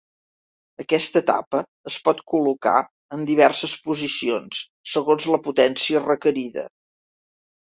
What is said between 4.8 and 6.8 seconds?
segons la potència requerida.